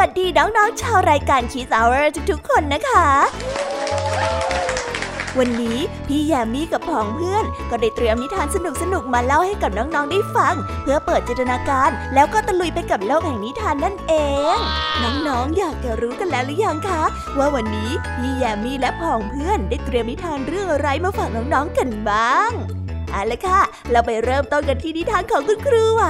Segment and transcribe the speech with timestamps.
[0.00, 3.06] วัสดีน้องๆชาวรายการ Kiss Hour ทุกๆคนนะคะ
[5.38, 5.78] วันนี้
[6.08, 8.56] พี่แยมมี่กับผองเพื่อน ก็ได้เตรียมนิทานส
[8.92, 14.14] นุกๆมาเล่าให้กับน้องๆได้ฟัง เพื่อเปิดจินตนาการ แล้วก็ตะลุยไปกับโลกแห่งนิทานนั่นเอ
[14.54, 14.56] ง
[15.28, 17.02] น้องๆอยากจะรู้กันแล้วหรือยังคะ
[17.38, 22.52] ว่าวันนี้พี่แยมมี่และผองเพื่อนได้เตรียมนิทานเรื่องอะไรมาฝากน้องๆกันบ้าง
[23.12, 23.60] เอาละค่ะ
[23.90, 26.04] เราไปเริ่มต้นกันที่นิทานของคุณครูไหว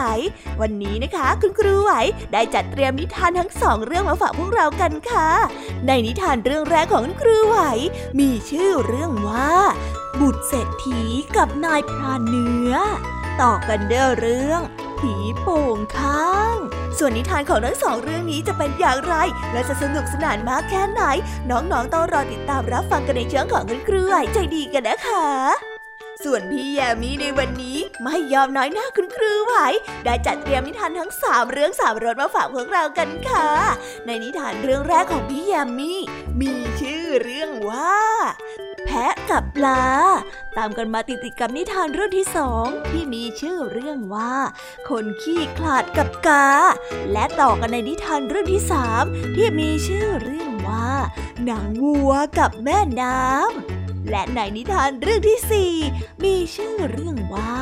[0.60, 1.92] วันนี้นะคะ คุณครูไหว
[2.32, 5.28] ได้จัดเตรียมนิทานทั้งสองเรื่องมาฝากพวกเรากันค่ะ
[5.86, 7.58] ในนิทานเรื่องแรกของคุณครูไหว
[8.20, 9.52] มีชื่อเรื่องว่า
[10.20, 11.02] บุตรเศรษฐี
[11.36, 12.72] กับนายพรานเนื้อ
[13.40, 14.60] ต่อกันเด้อเรื่อง
[14.98, 16.56] ผีโป่งข้าง
[16.98, 19.14] ส่วนนิทานของทั้งสองเรื่องนี้จะเป็นอย่างไร
[19.52, 21.02] และจะสนุกสนานมากแค่ไหน
[21.50, 25.69] น้องๆต้องรอติดตามรับฟังกันในช่องของคุณครูไหวใจดีกันนะคะ
[26.24, 29.54] ส่วนพี่แยมมี่ในวันนี้ไม่ยอมน้อยหน้าคุณครูไหว
[30.04, 33.48] ได้จัดเตรียมนิทานทั้งสามเรื่องสามรสมาฝากพวกเรากันค่ะ
[34.06, 36.00] ในนิทานเรื่องแรกของพี่แยมมี่
[36.40, 37.98] มีชื่อเรื่องว่า
[38.84, 39.84] แพะกับปลา
[40.56, 44.34] ตามกันมาติดติดๆกับนิทานเรื่องที่สองที่มีชื่อเรื่องว่า
[44.88, 46.48] คนขี้ขลาดกับกา
[47.12, 49.04] และต่อกันในนิทานเรื่องที่สาม
[49.36, 50.90] ที่มีชื่อเรื่องว่า
[51.44, 55.74] หนังวัวกับแม่น้ำ และในนิทานเรื่องที่สี่
[56.24, 57.56] มีชื่อเรื่องว่า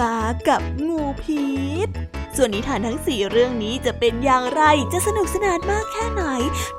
[0.00, 1.46] กากับงูพิ
[1.86, 1.88] ษ
[2.36, 6.24] ส่วนนิทานทั้งสี่เรื่องนี้จะเป็นอย่างไรจะสนุกสนานมากแค่ไหน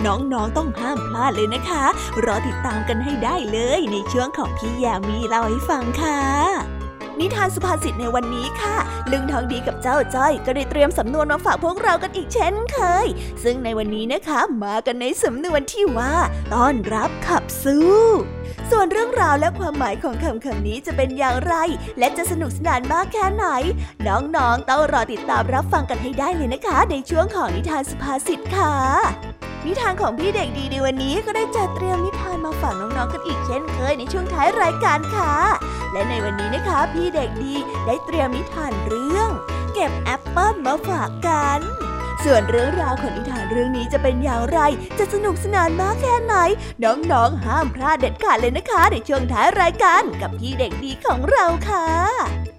[0.06, 1.86] น้องๆต้องห้ามพลาดเลยนะคะ
[2.26, 6.79] รอติดตามกันให้ได้เลยในช่วงของพี่ยามีเล่าให้ฟังค่ะ
[7.20, 8.78] นิทานสุภาษิตในวันนี้ค่ะ
[9.12, 13.08] ลุงทองดีกับเจ้าจ้อย ก็ได้เตรียมสำนวนมาฝากพวกเรากันอีกเช่นเคย
[13.44, 16.14] ซึ่งในวันนี้นะคะมากันในสำนวนที่ว่า
[16.54, 17.90] ต้อนรับขับสู้
[18.72, 21.56] ส่วนเรื่องราวและความหมายของคำคำนี้จะเป็นอย่างไร
[22.00, 23.46] และจะสนุกสนานมากแค่ไหน
[24.08, 29.39] น้องๆต้องรอติดตามรับฟังกันให้ได้เลยนะคะ ในช่วงของนิทานสุภาษิตค่ะ
[29.70, 35.34] นิทานของพี่เด็กดีในวันนี้ก็ได้จัดเตรียมนิทานมาฝากน้องๆกันอีกเช่นเคยในช่วงท้ายรายการค่ะ
[35.92, 37.54] และในวันนี้นะคะ พี่เด็กดี
[37.86, 39.30] ได้เตรียมนิทานเรื่อง
[39.74, 41.60] เก็บแอปเปิ้ลมาฝากกัน
[42.24, 44.60] ส่วนเรื่องราวของนิทานเรื่องนี้จะเป็นอย่างไร
[45.00, 46.36] จะสนุกสนานมากแค่ไหน
[46.84, 52.59] น้องๆห้ามพลาดเด็ดขาดเลยนะคะ ในช่วงท้ายรายการกับพี่เด็กดีของเราค่ะ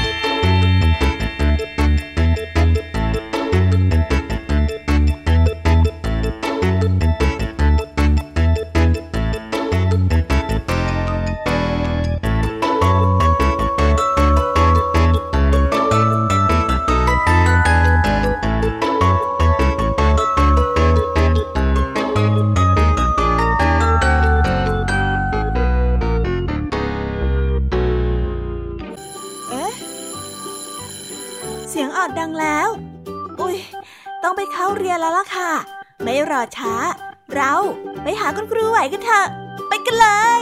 [38.51, 39.27] ครูไหวกันเถอะ
[39.67, 40.07] ไปกันเล
[40.39, 40.41] ย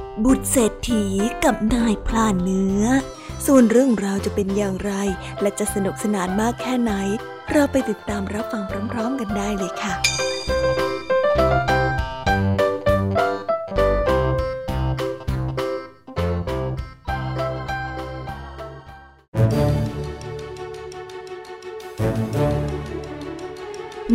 [0.25, 1.03] บุตรเศรษฐี
[1.43, 2.83] กับนายพลานเนื้อ
[3.45, 4.93] ส่วนเรื่องราวจะเป็นอย่างไร
[5.41, 6.93] และจะสนุกสนานมากแค่ไหน
[7.51, 9.93] เราไปติดตามรับฟังพร้อม ๆ กันได้เลยค่ะ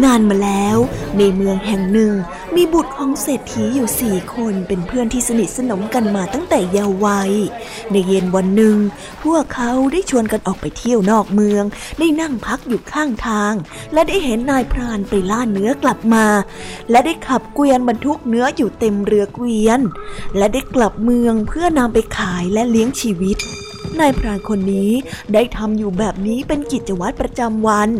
[0.04, 0.76] นานมาแล้ว
[1.18, 2.12] ในเมืองแห่งหนึ่ง
[2.56, 7.32] มีบุตรของเศรษฐีอยู่สี่คนเป็นเพื่อนที่สนิทสนมกันมาตั้งแต่เยาว์วัย
[7.90, 8.76] ในเย็นวันหนึ่ง
[9.24, 11.64] พวกเขาได้ชวนกันออกไปเที่ยวนอกเมือง
[11.98, 13.54] ได้นั่งพักอยู่ข้างทาง
[13.92, 16.26] และได้เห็นนายพรานไปล่าเนื้อกลับมา
[16.90, 19.80] และได้ขับเกวียนบรรทุกเนื้ออยู่เต็มเรือเกวียน
[20.36, 23.38] และได้กลับเมืองเพื่อนำไปขายและเลี้ยงชีวิต
[24.00, 24.90] นายพรานคนนี้
[25.34, 27.90] ได้ทำอยู่แบบนี้เป็นกิจวัตรประจำวัน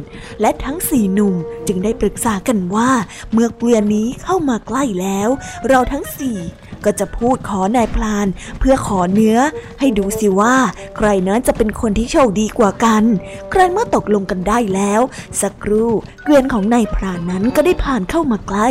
[0.40, 1.34] และทั้งสี่หนุ่ม
[1.66, 2.90] จึงได้ปรึกษากันว่า
[3.32, 5.28] เมื่อเกวียนนี้เข้ามาใกล้แล้ว
[5.68, 6.38] เราทั้งสี่
[6.84, 8.26] ก็จะพูดขอนายพราน
[8.58, 9.38] เพื่อขอเนื้อ
[9.80, 10.56] ให้ดูสิว่า
[10.96, 13.02] ใครนั้นจะเป็นคนที่โชคดีกว่ากัน
[13.50, 15.00] ใครเมื่อตกลงกันได้แล้ว
[15.40, 15.90] สักครู่
[16.24, 18.68] เกวียนของนายพรานนั้นก็ได้ผ่านเข้ามาใกล้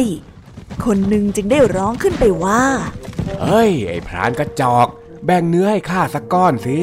[0.86, 2.64] คนหนึ่งจึงได้ร้องขึ้นไปว่า
[3.42, 4.88] เฮ้ย ไอ้พรานกระจอก
[5.26, 6.80] แบ่งเนื้อให้ข้าสักก้อนสิ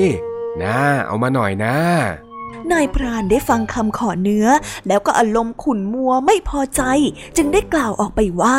[0.63, 1.77] นะเอามาหน่อยนะ
[2.73, 4.49] นายพรานได้ฟังคำขอเนื้อ
[4.89, 6.83] แล้วก็อารมณ์ขุนมัวไม่พอใจ
[7.37, 8.59] จึงได้กล่าวออกไปว่า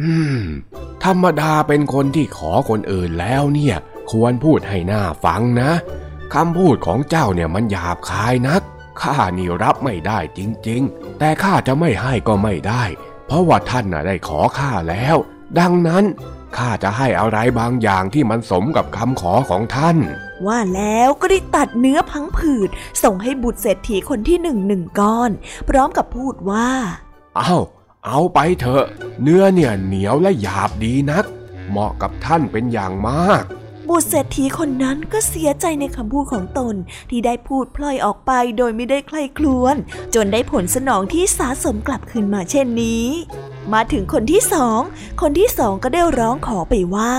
[0.00, 0.40] อืม
[1.04, 3.76] ธรรมดาเป็นคนที่ขอคนอื่นแล้วเนี่ย
[4.10, 5.70] ควรพูดให้หน้าฟังนะ
[6.34, 8.62] คำพูดของเจ้าเนี่ยมันหยาบคายนัก
[9.02, 12.84] ข้านี่รับไม่ได้จริง ๆ แต่ข้าจะไม่ให้ก็ไม่ได้
[13.26, 15.16] เพราะว่าท่านน่ะได้ขอข้าแล้ว
[15.58, 16.04] ดังนั้น
[16.56, 19.96] ข้าจะให้อะไรบางอย่างที่มันสมกับคำขอของท่าน
[20.46, 22.70] ว่าแล้วก็ได้ตัดเนื้อพังผืด
[23.02, 25.30] ส่งให้บุตรเศรษฐีคนที่หนึ่งหนึ่งก้อน
[25.68, 26.70] พร้อมกับพูดว่า
[27.36, 27.54] เอา
[28.06, 28.84] เอาไปเถอะ
[29.22, 31.24] เนื้อเนี่ยเหนียวและหยาบดีนัก
[31.70, 33.44] เหมาะกับท่านเป็นอย่างมาก
[33.88, 36.74] บุตรเศรษฐีคนนั้นก็เสียใจในคำพูดของตน
[37.10, 39.76] ที่ได้พูดพล่อยออกไปโดยไม่ได้ใครคลวน
[40.14, 43.06] จนได้ผลสนองที่สาสมกลับคืนมาเช่นนี้
[43.72, 44.80] มาถึงคนที่สอง
[45.20, 47.14] คนที่สองก็ได้ร้องขอไปว่า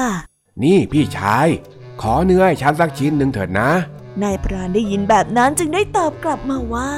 [0.63, 1.47] นี่พี่ชาย
[2.01, 3.71] ขอเนื้อให้ฉันสักชิ้นหนึ่งเถิดนะ
[4.23, 6.91] นายพรานได้ยินแบบนั้นจึงได้ตอบกลับมาว่า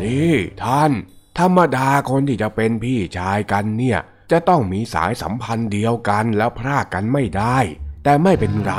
[0.00, 0.92] นี่ท่าน
[1.38, 3.98] ธรรมดาคนที่จะเป็นพี่ชายกันเนี่ย
[4.30, 7.58] จะต้องมีสายสัมพันธ์เดียวกันแล้วพรากกันไม่ได้
[8.04, 8.74] แต่ไม่เป็นไร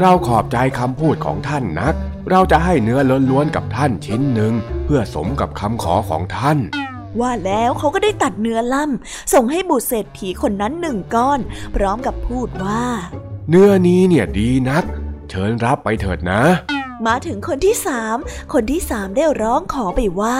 [0.00, 1.94] เราขอบใจคำพูดของท่านนัก
[2.30, 4.52] เราจะให้เนื้อล้วนๆกับท่านชิ้นหนึ่ง
[4.84, 6.58] เพื่อสมกับคำขอของท่าน
[7.20, 11.40] ว่าแล้วเขาก็ได้ตัดเนื้อล่ำส่งให้บุตรเศรษฐีคนนั้นหนึ่งก้อน
[11.74, 12.84] พร้อมกับพูดว่า
[13.50, 14.84] เนื้อนี้เนี่ยดีนัก
[15.30, 16.42] เชิญรับไปเถิดนะ
[17.06, 18.16] มาถึงคนที่สาม
[18.52, 20.38] คนที่สามได้ร้องขอไปว่า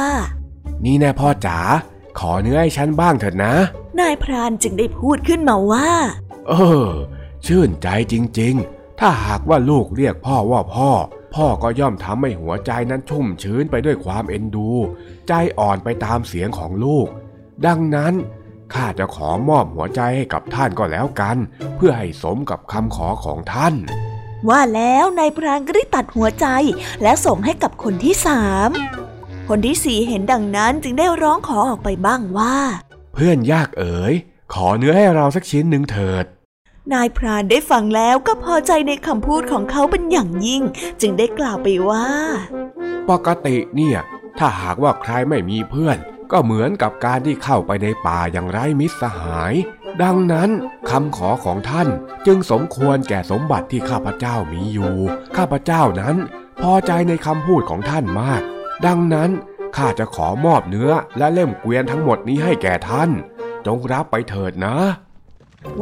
[0.85, 1.59] นี่แน่พ่อจ๋า
[2.19, 3.55] ขอเนื้อให้ฉันบ้างเถิดนะ
[4.01, 5.89] นายพรานจึงได้พูดขึ้นมาว่า
[6.49, 6.53] เอ
[6.87, 6.89] อ
[7.47, 10.91] ชื่นใจจริงๆ ถ้าหากว่าลูกเรียกพ่อว่าพ่อ
[11.35, 14.71] พ่อก็ย่อมทำให้หัวใจนั้นชุ่มชื้นไปด้วยความเอ็นดู
[15.29, 17.07] ใจอ่อนไปตามเสียงของลูก
[17.67, 18.15] ดังนั้น
[18.75, 21.37] ข้าจะขอมอบหัวใจให้กับท่านก็แล้วกัน
[21.77, 23.75] เพื่อให้สมกับคำขอของท่าน
[24.49, 26.47] ว่าแล้วนายพรานก็ได้ตัดหัวใจ
[27.03, 28.71] และส่งให้กับคนที่สาม
[29.49, 32.57] คนที่สี่เห็นดังนั้นจึงได้ร้องขอออกไปบ้างว่า
[33.15, 34.15] เพื่อนยากเอ๋ย
[34.55, 36.27] ขอเนื้อให้เราสักชิ้นหนึ่งเถิด
[36.93, 40.63] นายพรานได้ฟังแล้วก็พอใจในคำพูดของเขาเป็นอย่างยิ่ง
[41.01, 42.07] จึงได้กล่าวไปว่า
[43.11, 43.99] ปกติเนี่ย
[44.39, 45.99] ถ้าหากว่าใครไม่มีเพื่อน
[46.33, 49.55] ก็เหมือนกับการที่เข้าไปในป่าอย่างไร้มิตรสหาย
[50.03, 50.51] ดังนั้น
[50.91, 51.89] คำขอของท่าน
[52.27, 54.95] จึงสมควรแก่สมบัติที่ข้าพเจ้ามีอยู่
[55.37, 56.17] ข้าพเจ้านั้น
[56.63, 58.43] พอใจในคำพูดของท่านมาก
[58.87, 59.31] ดังนั้น
[59.77, 63.11] ข้าจะขอมอบเนื้อและเล่มเกวียนทั้งหมดนี้ให้แก่ท่าน
[63.67, 64.77] จงรับไปเถิดนะ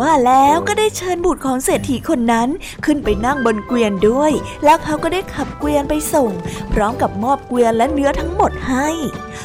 [0.00, 2.48] ว่าแล้วก็ได้เชิญบุตรของเศรษฐีคนนั้น
[2.84, 4.32] ขึ้นไปนั่งบนเกวียนด้วย
[4.64, 6.30] แล้วเขาก็ได้ขับเกวียนไปส่ง
[6.72, 8.88] พร้อมกับมอบเกวียนและเนื้อทั้งหมดให้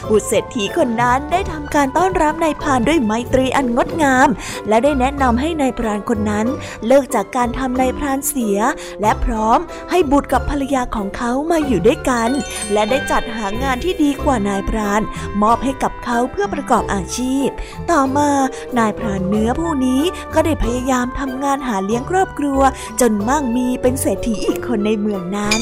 [0.09, 4.29] บุตรเศรษฐีคนนั้นได้ทำการต้อนรับนายพรานด้วยไมตรีอันงดงาม
[4.67, 6.47] และได้แนะนำให้นายพรานคนนั้น
[6.87, 8.57] เลิกจากการทำนายพรานเสีย
[9.01, 9.59] และพร้อม
[9.91, 12.29] ให้บุตรกับภรรยาของเขามาอยู่ด้วยกัน
[12.73, 15.01] และได้จัดหางานที่ดีกว่านายพราน
[15.41, 17.47] มอบให้กับเขาเพื่อประกอบอาชีพ
[17.91, 18.29] ต่อมา
[18.77, 20.01] นายพรานเนื้อผู้นี้
[20.33, 22.61] ก็ได้พยายามทำงานหาเลี้ยงครอบครัว
[23.01, 25.61] จนมั่งมีเป็นเศรษฐีอีกคนในเมืองนั้น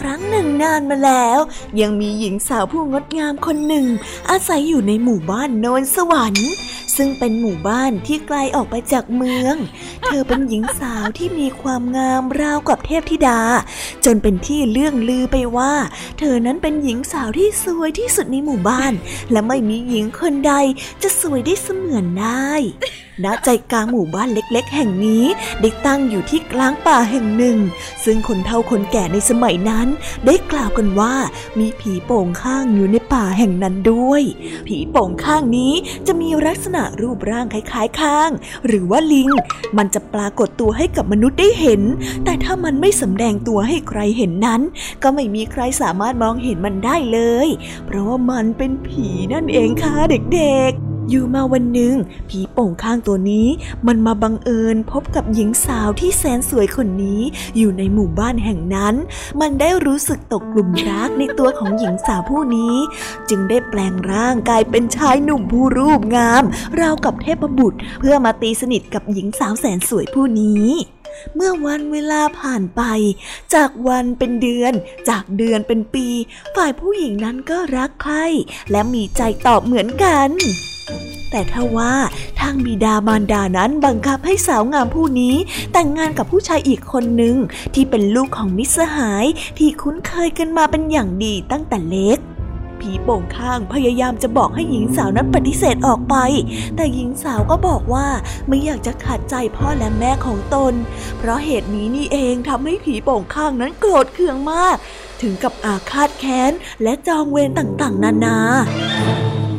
[0.00, 1.38] ครั้งหนึ่งนานมาแล้ว
[1.80, 3.86] ยังมีหญิงสาวผู้งดงามคนหนึ่ง
[4.30, 6.50] อาศัยอยู่ในหมู่บ้านโนนสวรรค์
[6.96, 9.56] ซึ่งเป็นหมู่บ้านที่ไกลออกไปจากเมือง
[10.04, 13.40] เธอเป็นหญิงสาวที่มีความงามราวกับเทพธิดา
[14.04, 15.72] จนเป็นที่เลื่องลือไปว่า
[16.18, 18.92] เธอนั้นเป็นหญิงสาวที่สวยที่สุดในหมู่บ้าน
[19.32, 20.52] และไม่มีหญิงคนใด
[21.02, 22.50] จะสวยได้เสมือนได้
[23.24, 25.24] ณใจกลางหมู่บ้านเล็ก ๆ แห่งนี้
[25.60, 27.58] ได้ตั้งอยู่ที่กลางป่าแห่งหนึ่ง
[28.04, 29.86] ซึ่งคนเฒ่าคนแก่ในสมัยนั้น
[30.26, 31.14] ได้กล่าวกันว่า
[31.58, 34.22] มีผีโป่งข้างอยู่ในป่าแห่งนั้นด้วย
[34.68, 35.72] ผีโป่งข้างนี้
[36.06, 38.30] จะมีลักษณะรูปร่างคล้ายๆข้าง
[38.66, 39.28] หรือว่าลิง
[39.76, 41.82] มันจะปรากฏตัวให้กับมนุษย์ได้เห็น
[42.24, 44.60] แต่ถ้ามันไม่สำแดงตัวให้ใครเห็นนั้น
[45.02, 47.48] ก็ไม่มีใครสามารถมองเห็นมันได้เลย
[47.86, 51.94] เพราะว่ามันเป็นผีนั่นเองค่ะเด็กๆ อยู่มาวันหนึ่ง
[52.28, 53.48] ผีโป่งข้างตัวนี้
[53.86, 57.20] มันมาบังเอิญพบกับหญิงสาวที่แสนสวยคนนี้
[57.56, 58.94] อยู่ในหมู่บ้านแห่งนั้น
[59.40, 62.76] มันได้รู้สึกตกกลุ่มรักในตัวของหญิงสาวผู้นี้
[63.28, 66.42] จึงได้แปลงร่างกายเป็นชายหนุ่มผู้รูปงาม
[66.80, 70.68] ราวกับเทพบุตร เพื่อมาตีสนิทกับหญิงสาวแสนสวยผู้นี้
[71.34, 72.82] เมื่อวันเวลาผ่านไป
[73.54, 74.72] จากวันเป็นเดือน
[75.08, 76.06] จากเดือนเป็นปี
[76.56, 78.14] ฝ่ายผู้หญิงนั้นก็รักใคร
[78.70, 80.30] และมีใจตอบเหมือนกัน
[81.30, 81.94] แต่ถ้าว่า
[82.40, 85.34] ทางบิดามารดานั้นบังคับให้สาวงามผู้นี้
[85.72, 87.36] แต่งงานกับผู้ชายอีกคนหนึ่ง
[87.74, 89.24] ที่เป็นลูกของมิสหาย
[89.58, 92.20] ที่คุ้นเคยกันมาเป็นอย่างดีตั้งแต่เล็ก
[92.80, 96.16] ผีโป่งข้างพยายามจะบอกให้หญิงสาวนั้นปฏิเสธออกไป
[96.76, 98.06] แต่หญิงสาวก็บอกว่า
[98.48, 100.74] ไม่อยากจะขัดใจพ่อและแม่ของตน
[101.18, 104.76] เพราะเหตุนี้นี่เองทำให้ผีโป่งข้างนั้นโกรธเคืองมาก
[105.22, 106.52] ถึงกับอาฆาตแค้น
[106.82, 108.38] และจองเวรต่างๆ นานา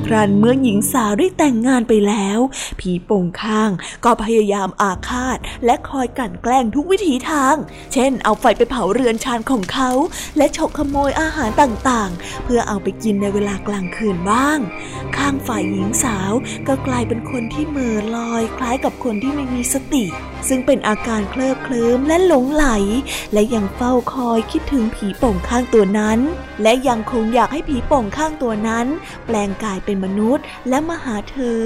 [0.10, 2.40] ครั้นเมื่อหญิงสาวได้แต่งงานไปแล้ว
[2.80, 3.72] ผีโป่งข้าง
[4.06, 7.56] ก็พยายามอาฆาต และคอยกลั่นแกล้งทุกวิถีทาง
[7.94, 9.92] เช่น เอาไฟไปเผาเรือนชานของเขา
[10.38, 14.60] และฉกขโมยอาหารต่างๆ เพื่อเอาไปกินในเวลากลางคืนบ้าง
[15.18, 16.32] ข้างฝ่ายหญิงสาว
[16.68, 20.06] ก็กลายเป็นคนที่เมื่อลอยคล้ายกับคนที่ไม่มีสติ
[20.48, 22.66] ซึ่งเป็นอาการเคลิบเคลิ้มและหลงไหล
[23.34, 26.20] และยังเฝ้าคอยคิดถึงผีโป่งข้างตัวนั้น
[26.64, 28.88] และยังคงอยากให้ผีโป่งข้างตัวนั้น
[29.26, 31.64] แปลงกายเป็นมนุษย์และมาหาเธอ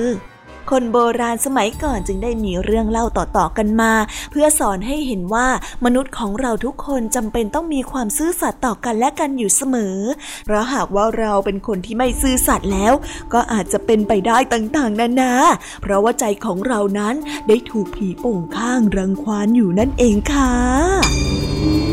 [0.72, 3.94] คนโบราณสมัยก่อนจึงได้มีเรื่องเล่าต่อๆกันมา
[4.32, 5.48] เพื่อสอนให้เห็นว่า
[5.86, 9.98] มนุษย์ของเราทุกคนจำเป็นต้องมีความซื่อสัตย์ต่อกันและกันอยู่เสมอ
[10.46, 12.94] เพราะหากว่าเราเป็นคนที่ไม่ซื่อสัตย์แล้ว
[13.34, 15.34] ก็อาจจะเป็นไปได้ต่างๆนานา
[15.82, 17.16] เพราะว่าใจของเรานั้น
[17.48, 21.93] ได้ถูกผีโป่งข้างรังควานอยู่นั่นเองค่ะ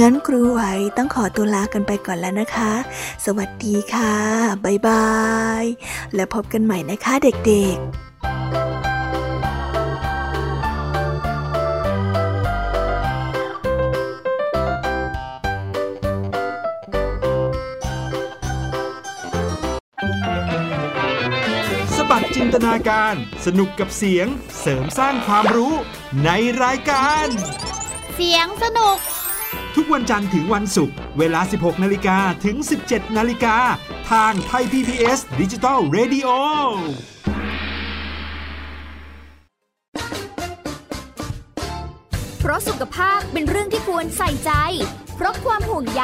[0.00, 0.62] งั้นครูไหว
[0.96, 2.72] ต้องขอตัวลากันไปก่อนแล้วนะคะ
[3.24, 4.14] สวัสดีค่ะ
[4.64, 5.08] บ๊ายบา
[5.62, 5.64] ย
[6.14, 7.86] แล้วพบกันใหม่นะคะเด็กๆ
[21.96, 23.14] สบัดจินตนาการ
[23.46, 24.26] สนุกกับเสียง
[24.60, 25.72] เสริมสร้างความรู้
[26.24, 26.30] ใน
[26.62, 27.26] รายการ
[28.14, 28.98] เสียงสนุก
[29.80, 32.56] ทุกวันจันทร์ถึงวันศุกร์เวลา 16 นาฬิกาถึง
[32.86, 33.56] 17 นาฬิกา
[34.10, 36.28] ทางไทย PBS ดิจิตอล Radio
[42.38, 44.52] เพราะสุขภาพเป็นเรื่องที่ควรใส่ใจ
[45.16, 46.02] เพราะความห่วงใย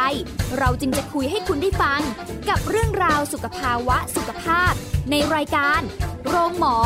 [0.58, 2.00] เราจึงจะคุยให้คุณได้ฟัง
[2.48, 4.72] กับเรื่องราวสุขภาวะสุขภาพ
[5.10, 5.80] ในรายการ
[6.26, 6.76] โรงหมอ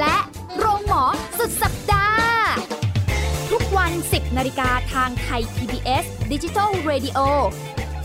[0.00, 0.16] และ
[0.58, 1.02] โรงหมอ
[1.38, 2.13] สุดสัปดาห์
[3.58, 7.18] ทุกวัน 10นาฬิกาทางไทย PBS d i g i ดิจิ Radio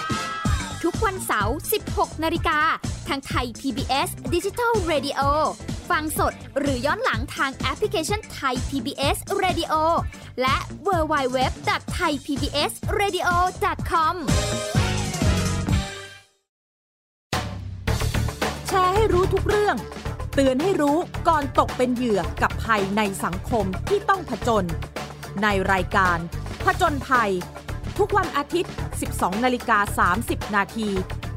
[1.05, 1.57] วันเสาร์
[1.89, 2.59] 16 นาฬิกา
[3.07, 5.19] ทางไทย PBS d i g i ดิจิทัล Radio
[5.89, 9.73] ฟังสดหรือย้อนหลังทางแอปพลิเคชันไทย PBS Radio
[10.41, 13.27] และ w w w t h a i PBS Radio
[13.91, 14.15] com
[18.67, 19.75] แชร์ให้รู้ทุกเรื่อง
[20.35, 24.65] เตือนให้รู้ก่อนตกเป็นเหยื่อกับภัยในสังคมที่ต้องผจญ
[25.43, 26.17] ในรายการ
[26.65, 27.31] ผจญภัย
[28.03, 28.71] ทุกวันอาทิตย์
[29.07, 30.89] 12 นาฬิกา 30 นาที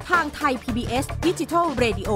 [0.09, 2.11] ทางไทย PBS d i g i ดิจิ Radio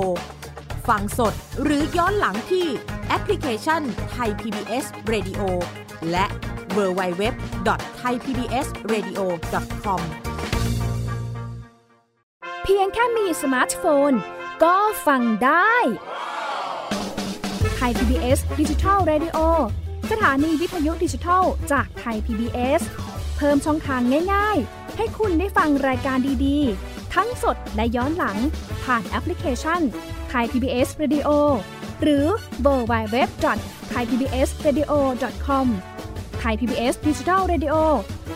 [0.88, 2.66] ฟังสดหรือย้อนหลังที่
[3.08, 5.40] แอปพลิเคชันไทย PBS Radio
[6.10, 6.26] และ
[6.76, 7.24] w w w
[7.66, 7.70] t
[8.02, 9.20] h a i PBS Radio
[9.84, 10.00] com
[12.62, 14.12] เพียงแค่มีสมาร์ทโฟน
[14.64, 14.76] ก็
[15.06, 15.74] ฟังได้
[17.76, 19.38] ไทย PBS ดิจิทัล Radio
[20.10, 22.82] สถานีวิทยุดิจิทัลจากไทย PBS
[23.38, 24.00] เพิ่มช่องทาง
[24.34, 28.38] ง่าย ๆ ให้คุณได้ฟังรายการดีๆ ทั้งสดและย้อนหลัง
[28.84, 29.80] ผ่านแอปพลิเคชัน
[30.28, 31.28] ไทย PBS Radio
[32.02, 32.26] หรือ
[32.62, 33.58] www.ThaiPBSRadio.com
[33.90, 37.74] ไทย PBS ดิจิทัลเรดิโอ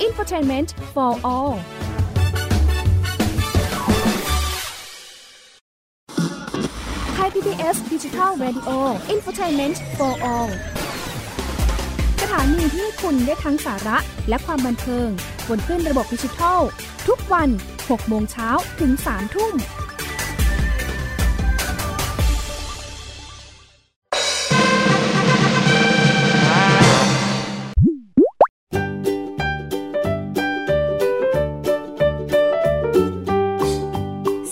[0.03, 1.55] อินฟอร์ทนเมนต์ for all
[7.15, 8.79] ไทย PBS Digital Radio
[9.15, 10.51] Infotainment for All
[12.23, 15.09] สถานีที่คุณได้ทั้งสาระและความบันเทิง
[15.49, 16.61] บนขึ้นระบบดิจิทัล
[17.09, 17.49] ทุกวัน
[17.81, 18.49] 6 โมงเช้า
[18.81, 19.55] ถึง 3 ทุ่ม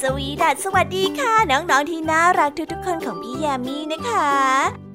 [0.00, 4.89] สวีดัสสวัสดีค่ะ น้อง ๆ ที่น่ารักทุกๆคนของพี่ยามีนะคะ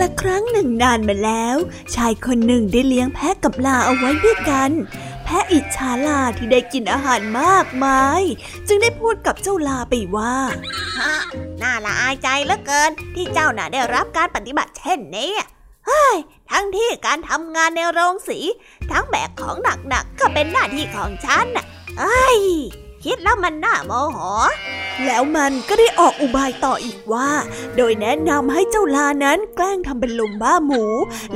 [0.00, 1.56] ละครั้งหนึ่งนานมาแล้ว
[1.94, 4.70] ชายคนหนึ่งได้เลี้ยงแพะกับลาเอาไว้ด้วยกัน
[5.24, 8.22] แพะอิจฉาลาที่ได้กินอาหารมากมาย
[8.68, 10.36] จึงได้พูดกับเจ้าลาไปว่า
[10.98, 11.14] ฮะ
[11.62, 15.32] น่าละอายใจเหลือเกิน ที่เจ้าน่ะได้รับการปฏิบัติเช่นนี้
[15.86, 16.16] เฮ้ย
[16.50, 18.38] ทั้งที่การทำงานในโรงสี
[18.92, 19.56] ทั้งแบกของ
[19.88, 21.64] หนักๆก็เป็นหน้าที่ของฉันน่ะ
[21.98, 22.40] เอ้ย
[23.04, 24.18] คิดแล้วมันน่าโมโห
[25.06, 27.30] แล้วมันก็ได้ออกอุบายต่ออีกว่า
[27.76, 30.84] โดยแนะนำให้เจ้าลานั้นแกล้งทำเป็นลมบ้าหมู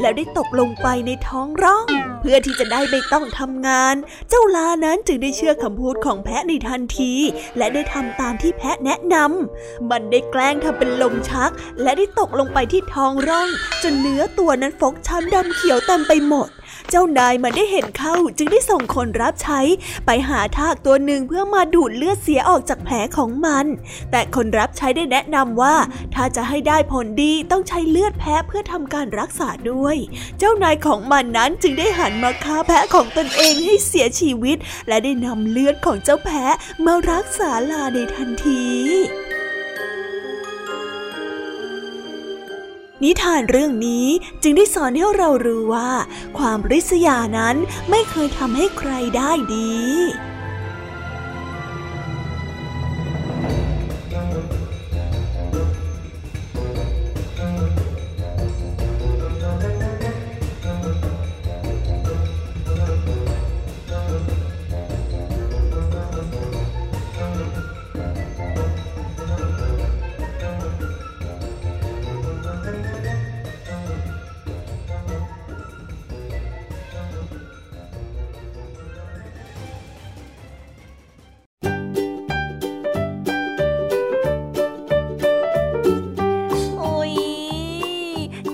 [0.00, 1.86] แล้วได้ตกลงไปในท้องร่อง
[2.20, 3.94] เพื่อที่จะได้ไม่ต้องทำงาน
[4.28, 7.12] เจ้าลานั้นจึงได้เชื่อคำพูดของแพะในทันที
[7.56, 11.50] และได้ทำตามที่แพะแนะนำมันได้แกล้งทำเป็นลมชัก
[11.82, 13.48] และได้ตกลงไปที่ท้องร่อง
[13.82, 16.48] จนเนื้อตัวนั้นฟกช้ำดำเขียวเต็มไปหมด
[16.90, 19.60] เจ้านายมันได้เห็นเข้าจึงได้ส่งคนรับใช้
[20.06, 23.66] ไปหาทากตัวหนึ่งเพื่อมาดูดเลือดเสียออกจากแผลของมัน
[24.10, 25.76] แต่คนรับใช้ได้แนะนำว่า
[26.14, 29.96] ถ้าจะให้ได้ผลดีต้องใช้เลือดแพะเพื่อทำการรักษาด้วย
[30.38, 34.56] เจ้านายของมันนั้นจึงได้หันมาฆ่าแพะของตนเองให้เสียชีวิต
[34.88, 38.64] และได้นำเลือดของเจ้าแพะมารักษาลาในทันที
[43.04, 44.06] นิทานเรื่องนี้
[44.42, 45.90] จึงได้สอนให้เรารู้ว่า
[46.38, 47.56] ความริษยานั้น
[47.90, 49.74] ไม่เคยทำให้ใครได้ดี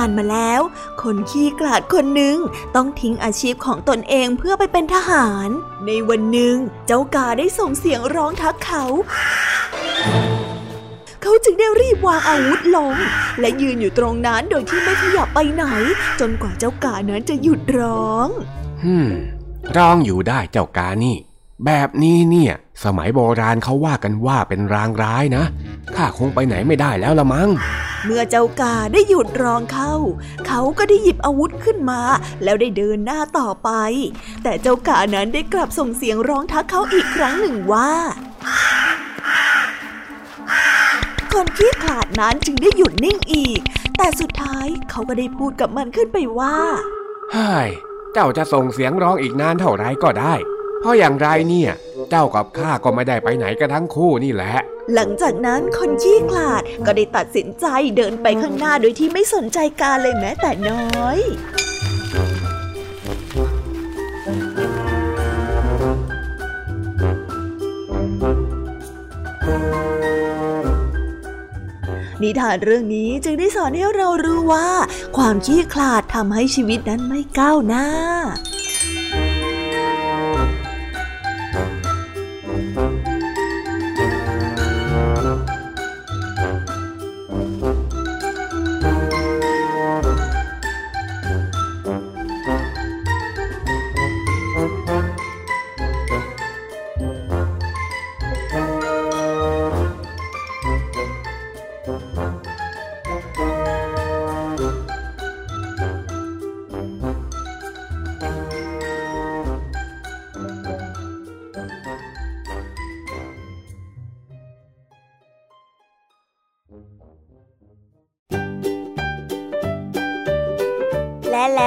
[0.00, 0.60] านมาแล้ว
[1.02, 2.36] คนขี้กลาดคนหนึ่ง
[2.76, 5.48] ต้องทิ้งอาชีพของตนเองเพื่อไปเป็นทหาร
[5.86, 8.84] ในวันหนึ่งเจ้ากาได้ส่งเสียงร้องทักเขา
[11.22, 12.94] เขาจึงได้รีบวางอาวุธลง
[13.40, 15.64] และยืนอยู่ตรงนั้นโดยที่ไม่ขยับไปไหน
[16.20, 18.28] จนกว่าเจ้ากานั้นจะหยุดร้อง
[18.84, 19.08] ฮึม
[19.76, 21.16] ร้องอยู่ได้เจ้ากานี่
[21.66, 25.44] แบบนี้เนี่ย สมัยโบราณเขาว่ากันว่าเป็นรางร้ายนะ
[25.96, 27.48] ข้าคงไปไหนไม่ได้แล้วละมั้ง
[28.04, 29.94] เมื่อเจ้ากาได้หยุดร้องเข้า
[30.46, 32.00] เขาก็ได้หยิบอาวุธขึ้นมา
[32.42, 33.70] แล้วได้เดินหน้าต่อไป
[34.42, 37.92] แต่เจ้ากานั้นได้กลับส่งเสียงร้องทักเขาอีกครั้งหนึ่งว่า
[41.32, 43.60] คนขี้ขลาดนั้นจึงได้หยุดนิ่งอีก
[43.96, 46.56] แต่สุดท้ายเขาก็ได้พูดกับมันขึ้นไปว่า
[47.32, 47.68] เฮ้ย
[48.12, 50.34] เจ้าจะส่งเสียงร้องอีกนานเท่าไรก็ได้
[50.80, 51.70] เพราะอย่างไรเนี่ย
[52.10, 54.54] เจ้ากับข้าก็ไม่ได้ไปไหนกันทั้งคู่นี่แหละ
[54.94, 57.66] หลังจากนั้นคนขี้ขลาดก็ได้ตัดสินใจ
[57.96, 61.18] เดินไปข้างหน้าโดยที่ไม่สนใจการเลยแม้แต่น้อย
[72.22, 74.68] นิทานเรื่องนี้จึงได้สอนให้เรารู้ว่า
[75.16, 77.86] ความขี้ขลาดทำให้ชีวิตนั้นไม่ก้าวหน้า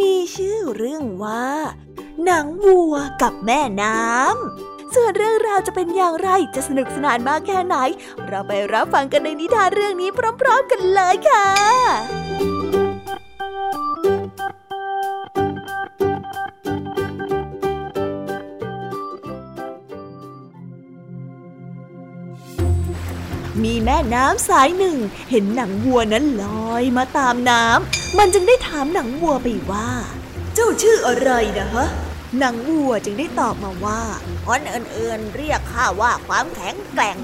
[0.00, 1.48] มีชื่อเรื่องว่า
[2.24, 7.76] หนังวัวกับแม่น้ำ ส่วนเรื่องราวจะเป็นอย่างไรจะสนุกสนานมากแค่ไหน
[8.26, 11.48] เราไปรับฟังกันในนิทานเรื่องนี้พร้อมๆกันเลยค่ะ
[23.64, 24.96] มีแม่น้ำสายหนึ่ง
[25.30, 29.88] เห็นหนังวัวนั้นลอยมาตามน้ำ มันจึงได้ถามหนังวัวไปว่า
[30.54, 31.86] เจ้าชื่ออะไรนะฮะ
[32.38, 34.00] หนังวัวจึงได้ตอบมาว่า
[34.46, 37.16] คนอื่นๆเรียกข้าว่าความแข็งแกร่ง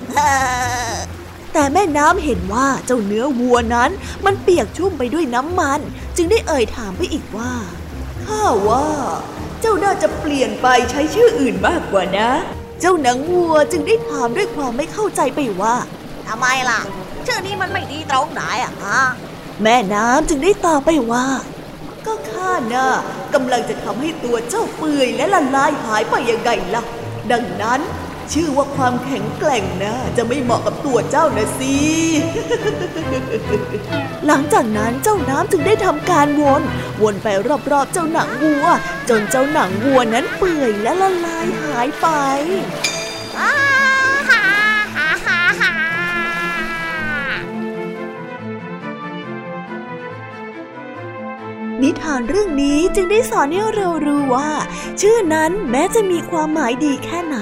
[1.53, 3.91] แต่แม่น้ำเห็นว่าเจ้าเนื้อวัวนั้น
[4.25, 5.81] มันเปียกชุ่มไปด้วยน้ำมัน
[6.17, 7.53] จึงได้เอ่ยถามไปอีกว่า
[8.27, 8.87] ข้าว่า
[9.61, 12.31] เจ้าน่าจะเปลี่ยนไปใช้ชื่ออื่นมากกว่านะ
[12.81, 15.75] เจ้าหนังวัวจึงได้ถามด้วยความไม่เข้าใจไปว่า
[16.29, 16.81] ทำไมล่ะ
[17.27, 19.01] ชื่อนี้มันไม่ดีตรงไหนอะฮะ
[19.63, 21.27] แม่น้ำจึงได้ตอบไปว่า
[22.07, 22.89] ก็ข้าน่ะ
[23.35, 26.83] กำลังจะทำให้ตัวเจ้าเปื่อยและละลายหายไปยังไงล่ะ
[27.31, 27.81] ดังนั้น
[28.33, 31.77] ชื่อว่าความแข็งแกร่งนะจะไม่เหมาะกับตัวเจ้านะสิ
[34.27, 36.63] หลังจากนั้นเจ้าน้ำจึงได้ทำการวน
[37.03, 37.29] วนไป
[37.71, 38.67] รอบๆเจ้าหนังวัว
[39.09, 42.07] จนเจ้าหนังวัวนั้นเปื่อยและละลายหายไป
[51.85, 54.51] นิทานเรื่องนี้จึงได้สอนให้เรารู้ว่า
[55.01, 57.39] ชื่อนั้นแม้จะมีความหมายดีแค่ไหน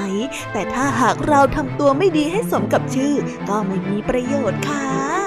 [0.52, 3.14] แต่ถ้าหากเราทำตัวไม่ดีให้สมกับชื่อ
[3.48, 5.21] ก็ไม่มีประโยชน์ค่ะ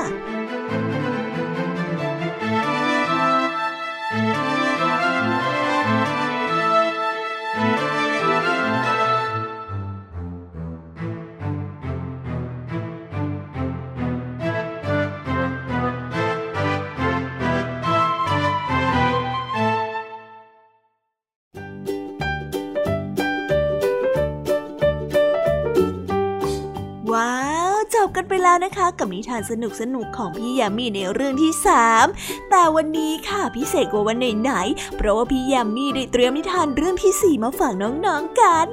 [28.65, 32.05] นะคะ กับนิทานสนุกสนุกของพี่ยามีในเรื่องที่สาม
[32.49, 38.67] แต่วันนี้ค่ะพิเศษกว่าวันไหนๆเพราะว่าพี่ยามีได้เตรียมนิทานเรื่องที่สี่มาฝากน้องๆกัน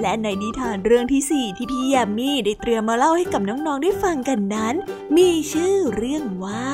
[0.00, 4.74] และในนิทานเรื่องที่สี่ที่พี่ยามีได้เตรียมมาเล่าให้กับน้องๆได้ฟังกันนั้น
[5.16, 6.70] มีชื่อเรื่องว่า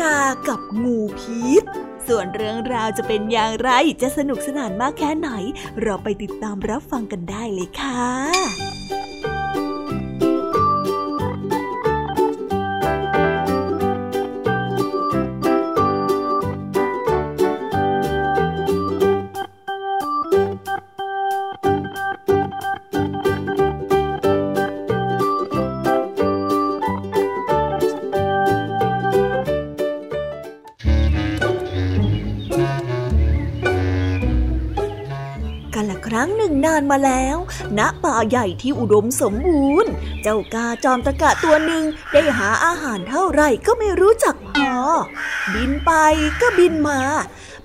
[0.00, 1.62] กากับงูพิษ
[2.08, 3.70] ส่วนเรื่องราวจะเป็นอย่างไร
[4.02, 5.30] จะสนุกสนานมากแค่ไหน
[5.82, 8.97] เราไปติดตามรับฟังกันได้เลยค่ะ
[36.90, 37.36] มาแล้ว
[37.78, 39.90] ณป่าใหญ่ที่อุดมสมบูรณ์
[40.22, 44.72] เจ้ากาจอมตะกะตัวหนึ่งได้หาอาหารเท่าไรก็ไม่รู้จักพอ
[45.54, 45.90] บินไป
[46.40, 47.00] ก็บินมา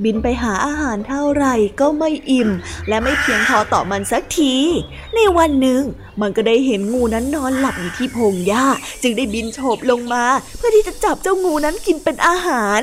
[0.03, 1.45] บินไปหาอาหารเท่าไร
[1.79, 2.49] ก็ไม่อิ่ม
[2.88, 4.55] และไม่เพียงพอต่อมันสักที
[5.15, 5.81] ในวันหนึ่ง
[6.21, 8.65] มันก็ได้เห็นงูนั้นนอนหลับอยู่ที่พงหญ้า
[9.03, 10.25] จึงได้บินโฉบลงมา
[10.57, 12.81] เพื่อที่จะจับเจ้างูนั้นกินเป็นอาหาร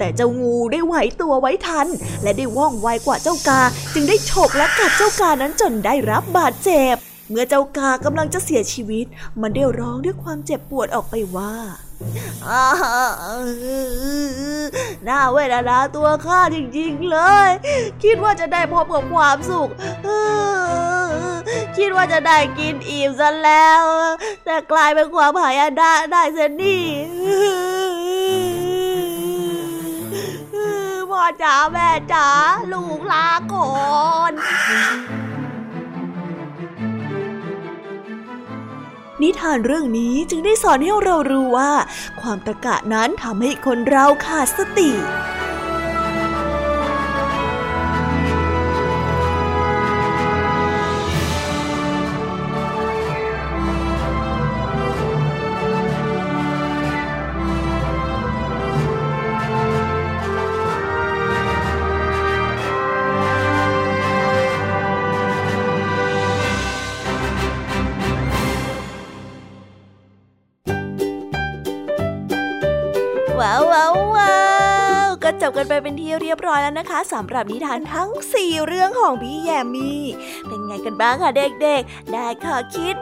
[0.00, 1.86] แต่เจ้างูได้ไหวตัวไว้ทัน
[2.22, 3.60] และได้ว่องไวกว่าเจ้ากา
[3.94, 6.94] จึงได้ฉกและกัดเจ้ากานั้นจนได้รับบาดเจ็บ
[7.30, 9.06] เมื่อเจ้ากากำลังจะเสียชีวิต
[9.40, 11.54] มันได้ร้องด้วยความเจ็บปวดออกไปว่า
[15.08, 17.50] น่าเวทนาตัวข้าจริงๆเลย
[18.02, 19.68] คิดว่าจะได้พบกับความสุข
[21.76, 23.82] คิดว่าจะได้กินอิ่มซะแล้ว
[24.44, 26.84] แต่กลายเป็นความหายนะได้เสียนี่
[31.42, 32.26] จ๋าแม่จ๋า
[32.72, 33.72] ลูกลาก่อ
[34.30, 34.32] น
[39.22, 41.72] นิทานเรื่องนี้จึงได้สอนให้เรารู้ว่า
[42.20, 44.90] ความตะกะนั้นทำให้คนเราขาดสติ
[76.10, 80.02] ที่เรียบร้อยแล้วนะคะสำหรับนิทานทั้ง 4 เรื่องของพี่แยมมี่
[80.48, 82.94] เป็นไงกันบ้างคะเด็กๆ ได้ข้อคิด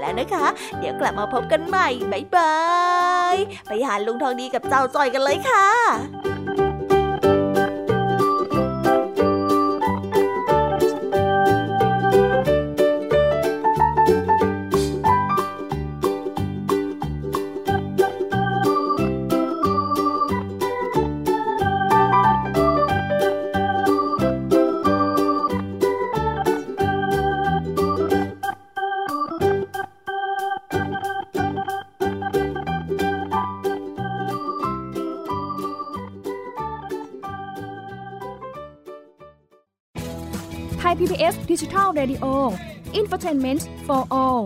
[0.00, 0.46] แล้วนะคะ
[0.78, 2.56] เดี๋ยวกลับมาพบกันใหม่ บ๊ายบา
[3.34, 3.36] ย
[3.68, 6.69] ไปหาลุงทองดีกับเจ้าจอยกันเลยค่ะ
[40.90, 42.24] ไทย PBS ดิจิทัล Radio
[43.00, 44.42] Infotainment for All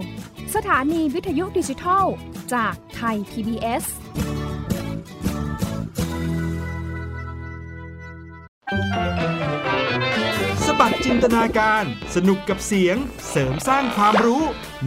[0.55, 2.05] สถานีวิทยุดิจิทัล
[2.55, 3.85] จากไทย PBS
[10.67, 12.97] สบัดจินตนาการ สนุกกับเสียง
[13.31, 14.43] เสริมสร้างความรู้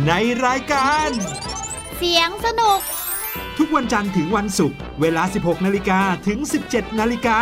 [0.08, 0.13] ใน
[0.46, 1.10] รายการ
[1.98, 2.80] เสียงสนุก
[3.58, 6.39] ทุกวันจันทร์ถึงวันศุกร์ เวลา 16 นาฬิกาถึง
[6.70, 7.39] 17 นาฬิกา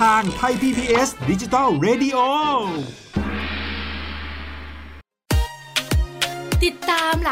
[0.00, 2.18] ทาง Thai PBS Digital Radio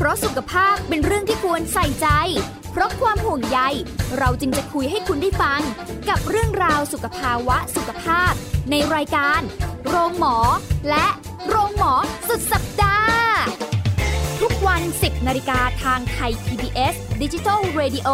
[0.00, 2.08] เพราะสุขภาพเป็นเรื่องที่ควรใส่ใจ
[2.72, 3.58] เพราะความห่วงใย
[4.18, 5.60] เราจึงจะคุยให้คุณได้ฟัง
[6.08, 8.32] กับเรื่องราวสุขภาวะสุขภาพ
[8.70, 9.40] ในรายการ
[9.88, 10.36] โรงหมอ
[10.90, 11.06] และ
[11.48, 11.92] โรงหมอ
[12.28, 13.18] สุดสัปดาห์
[14.40, 18.08] ทุกวัน 10นาฬิกาทางไทย PBS Digital Radio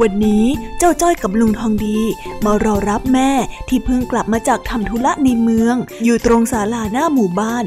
[0.00, 0.44] วันนี้
[0.78, 1.98] เจ้าจ้อยกับลุงทองดี
[2.44, 3.30] มารอรับแม่
[3.68, 7.64] ที่เพิ่งกลับมาจากทำธุระในเมือง อยู่ตรงศาลาหน้าหมู่บ้าน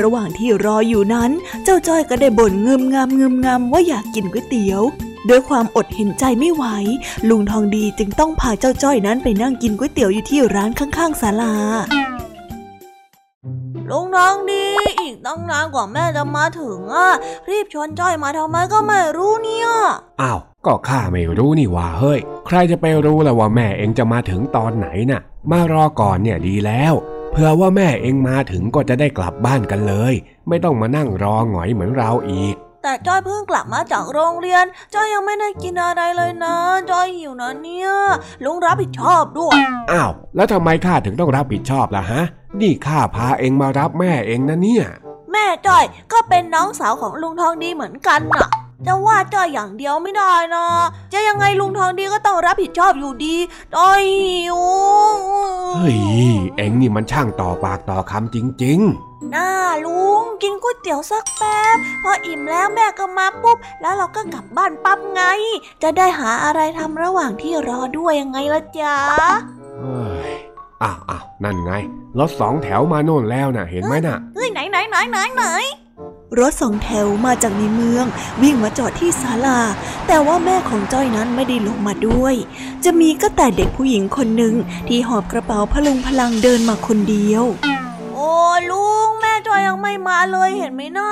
[0.00, 1.30] ระหว่างที่รออยู่นั้น
[1.64, 4.82] เจ้าจ้อยก็ได้บ่นเงืมงามเงืมงามว่าอยากกินก๋วยเตี๋ยว
[5.28, 6.64] ด้วยความอดเห็นใจไม่ไหว
[7.28, 11.54] ลุงทองดีจึงต้องพาเจ้าจ้อยนั้นไปนั่งกินก๋วยเตี๋ยวอยู่ที่ร้านข้างๆศาลา
[13.90, 14.66] ลุงทองดี
[15.00, 17.08] อีกตั้งนานกว่าแม่จะมาถึงอะ
[17.50, 19.68] รีบชวนจ้อยมาทำไมก็ไม่รู้เนี่ย
[20.22, 26.94] อ้าว ก็ข้าไม่รู้นี่ว่าเฮ้ย ใครจะไปรู้ล่ะว่าแม่เองจะมาถึงตอนไหนน่ะ มารอก่อนเนี่ยดีแล้ว
[27.30, 30.14] เผื่อว่าแม่เองมาถึงก็จะได้กลับบ้านกันเลย
[30.48, 36.56] ไม่ต้องมานั่งรอหงอยเหมือนเราอีก แต่จ้อยเพิ่งกลับมาจากโรงเรียน จ้อยยังไม่ได้กินอะไรเลยนะ
[36.90, 37.90] จ้อยหิวนะเนี่ย
[38.44, 39.58] ลุงรับผิดชอบด้วย
[39.92, 42.22] อ้าวแล้วทำไมข้าถึงต้องรับผิดชอบล่ะฮะ
[42.60, 44.86] นี่ข้าพาเองมารับแม่เองนะเนี่ย
[45.32, 48.48] แม่จ้อยก็เป็นน้องสาวของลุงทองดีเหมือนกันน่ะ
[48.86, 50.66] จะว่าจ้อยอย่างเดียวไม่ได้นะ
[51.12, 53.36] จะยังไงลุงทองดีก็ต้องรับผิดชอบอยู่ดี
[53.74, 54.58] จ้อยหิว
[55.76, 55.96] เฮ้ย
[56.56, 58.80] เองนี่มันช่างต่อปากต่อคำจริง
[59.34, 59.50] น่า
[59.84, 65.22] ลุงกินก๋วยเตี๋ยวสักแป๊บ พออิ่มแล้วแม่ก็มาปุ๊บ แล้วเราก็กลับบ้านปั๊บไง
[65.82, 70.34] จะได้หาอะไรทำระหว่างที่รอด้วยยังไงล่ะจ๊ะๆเฮ้ย
[70.82, 71.72] อ้าวอ้าวนั่นไง
[72.18, 75.44] รถสองแถวมาโน่นแล้วน่ะ เห็นไหมน่ะเฮ้ยไหนไหนไหนไหนไหน
[76.38, 78.06] รถสองแถวมาจากในเมือง
[78.42, 79.60] วิ่งมาจอดที่ศาลา
[80.06, 82.34] แต่ว่าแม่ของจ้อยนั้นไม่ได้ลงมาด้วย
[82.84, 84.54] จะมีก็แต่เด็กผู้หญิงคนหนึ่ง
[84.88, 87.44] ที่หอบกระเป๋าพลุงพลังเดินมาคนเดียว
[88.14, 88.30] โอ้
[88.70, 91.10] ลุงแม่จอยยังไม่มาเลยเห็นไหมน้า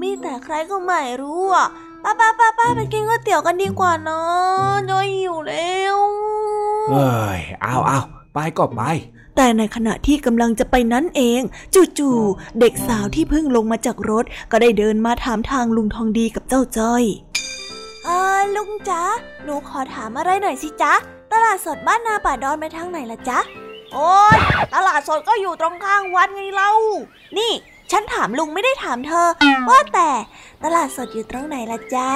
[0.00, 1.68] มีแต่ใครก็ไม่รู้อะ
[2.02, 4.20] ป้าป้าป้าป้าไปกินก๋วยเตี๋ยวกันดีกว่านะ
[4.90, 5.98] จอยหิวแล้ว
[6.90, 7.08] เฮ้
[7.38, 8.00] ยเอาเอา
[8.32, 8.82] ไปก็ไป
[9.36, 11.40] แต่ในขณะที่กำลังจะไปนั้นเอง
[11.98, 17.04] จู่ๆเด็กสาวที่เพิ่งลงมาจากรถ ก็ได้เดินมาถามทางลุงทองดีกับเจ้าจ้อย
[18.04, 19.02] เออลุงจ๊ะ
[19.44, 20.94] หนูขอถามอะไรหน่อยสิจ๊ะ
[21.32, 23.38] ตลาดสดบ้านนาป่าดอนไปทางไหนล่ะจ๊ะ
[23.92, 24.36] โอ้ย
[24.74, 26.72] ตลาดสดก็อยู่ตรงข้างวัดไงเล่า
[27.38, 27.52] นี่
[27.90, 29.28] ฉันถามลุงไม่ได้ถามเธอ
[29.68, 30.10] ว่าแต่
[30.64, 32.10] ตลาดสดอยู่ตรงไหนล่ะจ๊ะ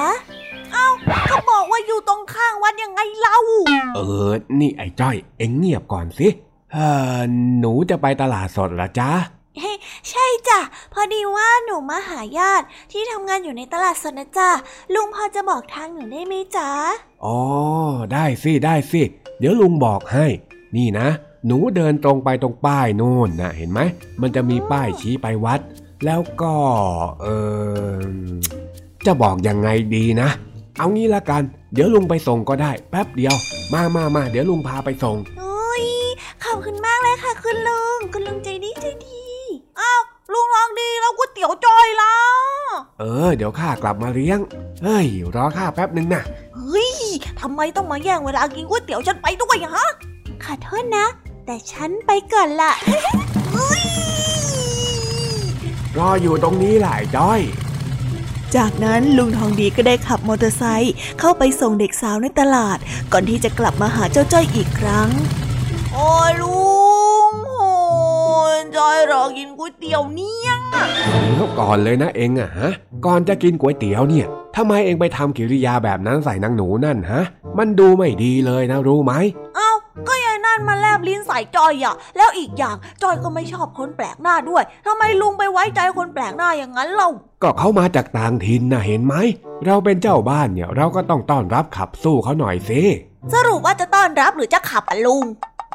[0.71, 0.87] เอ้า
[1.31, 3.39] ก็บอกว่าอยู่ตรงข้างวัดยังไงเล่า
[3.95, 3.99] เอ
[4.29, 6.50] อ นี่ไอ้จ้อย เอ็งเงียบก่อนสิเออ
[7.59, 9.11] หนูจะไปตลาดสดเหรอจ๊ะ
[9.57, 9.73] เฮ้
[10.09, 10.59] ใช่จ้ะ
[10.93, 14.49] พอดีว่าหนูมาหาญาติที่ทำงานอยู่ในตลาดสดนะจ๊ะ
[14.93, 16.69] ลุงพอจะบอกทางหนูได้ไหมจ๊ะ
[17.25, 17.37] อ๋อ
[18.13, 19.01] ได้สิได้สิ
[19.39, 20.25] เดี๋ยวลุงบอกให้
[20.75, 21.07] นี่นะ
[21.45, 23.79] หนูเดินตรงไปตรงป้ายโน่นนะเห็นไหม
[24.21, 25.59] มันจะมีป้ายชี้ไปวัด
[26.05, 26.55] แล้วก็
[27.21, 27.27] เอ
[27.99, 28.01] อ
[29.05, 30.29] จะบอกยังไงดีนะ
[30.77, 31.43] เอางี้ละกัน
[31.73, 33.35] เดี๋ยวลุงไปส่งก็ได้ แป๊บเดียว
[33.73, 35.17] มามามาเดี๋ยวลุงพาไปส่ง
[36.51, 39.21] อุ้ยขอบคุณมากเลยค่ะ คุณลุง คุณลุงใจดีใจดี
[39.79, 40.01] อ้าว
[40.33, 42.13] ลุงลองดีแล้วก๋วยเตี๋ยวจอยล่ะ
[42.99, 44.39] เออ เดี๋ยวข้ากลับมาเลี้ยง
[44.83, 46.23] เฮ้ย รอข้าแป๊บหนึ่งนะ
[46.55, 46.93] เฮ้ย
[47.41, 49.87] ทำไมต้องมาแย่งเวลากินก๋วยเตี๋ยวฉันไปด้วยฮะ
[50.43, 51.05] ขอโทษนะ
[51.45, 52.71] แต่ฉันไปก่อนละ
[53.51, 53.83] เฮ้ย
[55.97, 57.41] รออยู่ตรงนี้แหละไอ้จ้อย
[58.55, 62.77] จากนั้นลุงทองดีก็ได้ขับมอเตอร์ไซค์เข้าไปส่งเด็กสาวในตลาด
[63.11, 65.09] ก่อนที่จะกลับมาหาเจ้าจ้อยอีกครั้ง
[65.93, 66.59] โอ้ยลุ
[67.29, 67.71] งโอ้
[68.55, 70.51] ยจ้อยรอกินก๋วยเตี๋ยวเนี่ย
[71.33, 72.71] เดี๋ยวก่อนเลยนะเองอะฮะ
[73.05, 77.21] ก่อนจะกินก๋วยเตี๋ยวเนี่ยทำไมเองไปทำกิริยาแบบนั้นใส่นางหนูนั่นฮะ
[77.57, 79.13] มันดูไม่ดีเลยนะรู้ไหม
[79.55, 79.71] เอ้า
[80.07, 87.09] ก็ยายนั่นมาแลบลิ้นใส่จอยอะแล้วอีกอย่างจอยก็ไม่ชอบคนแปลกหน้าด้วยทำไมลุงไปไว้ใจคนแปลกหน้าอย่างนั้นเล่า
[87.43, 89.15] ก็เขามาจากต่างถิ่นนะเห็นไหม
[89.65, 92.81] เราเป็นเจ้าบ้านเนี่ยเราก็ต้องต้อนรับขับสู้เขาหน่อยสิ
[93.33, 95.23] สรุปว่าจะต้อนรับหรือจะขับอะลุง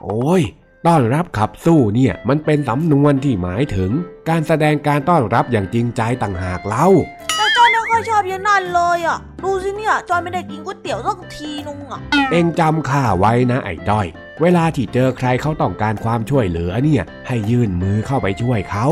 [0.02, 0.42] โอ้ย
[0.86, 3.90] ต้อนรับขับสู้เนี่ย มันเป็นสำนวนที่หมายถึง
[4.28, 6.88] การแสดงการต้อนรับอย่างจริงใจต่างหากเล่า
[7.36, 14.06] แต่จอยไม่ค่อยชอบยายนั่นเลยอะ ดูสิเนี่ยจอยไม่ได้กินก๋วยเตี๋ยวสักทีนึงอะ เองจำข้าไว้นะไอ้จ้อย
[14.40, 18.86] เวลาที่เจอใครเขาต้องการความช่วยเหลือเนี่ย ให้ยื่นมือเข้าไปช่วยเขา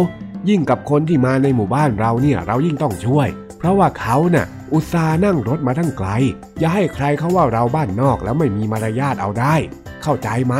[0.48, 3.28] ยิ่งกับคนที่มาในหมู่บ้านเราเนี่ยเรายิ่งต้องช่วย
[3.58, 6.08] เพราะว่าเขาน่ะอุตส่าห์นั่งรถมาทั้งไกล
[6.58, 9.54] อย่าให้ใครเขาว่าเราบ้านนอกแล้วไม่มีมารยาทเอาได้
[10.02, 10.54] เข้าใจไหม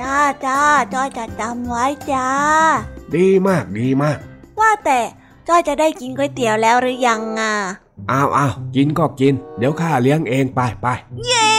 [0.00, 0.60] จ้าจ้า
[0.94, 2.28] จอยจะจำไว้จ้า
[3.16, 4.18] ดีมากดีมาก
[4.60, 5.00] ว่าแต่
[5.48, 7.54] จอยจะได้กินก๋วยเตี๋ยวแล้วหรือยังอะ
[8.10, 10.86] อ้าวอ้าวกินก็กิน เดี๋ยวข้าเลี้ยงเองไปไป
[11.26, 11.49] เย้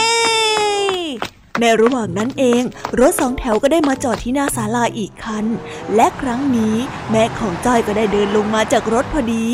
[1.62, 2.62] ในระหว่างนั้นเอง
[2.98, 5.46] รถสองแถวก็ได้มาจอดที่หน้าศาลาอีกคัน
[5.94, 6.76] และครั้งนี้
[7.10, 9.46] แม่ของจ้อยก็ได้เดินลงมาจากรถพอดี